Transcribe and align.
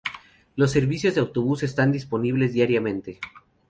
Los 0.55 0.71
servicios 0.71 1.13
de 1.13 1.21
autobús 1.21 1.61
están 1.61 1.91
disponibles 1.91 2.53
diariamente. 2.53 3.19